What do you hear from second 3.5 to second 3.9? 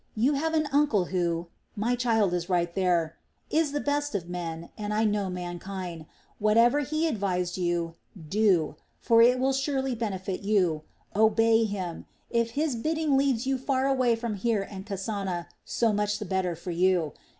is the